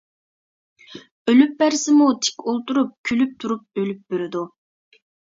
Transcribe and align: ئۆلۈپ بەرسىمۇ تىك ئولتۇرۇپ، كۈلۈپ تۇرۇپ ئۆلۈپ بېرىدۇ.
ئۆلۈپ 1.25 1.53
بەرسىمۇ 1.61 2.09
تىك 2.25 2.49
ئولتۇرۇپ، 2.49 2.99
كۈلۈپ 3.13 3.39
تۇرۇپ 3.47 3.81
ئۆلۈپ 3.85 4.05
بېرىدۇ. 4.13 4.47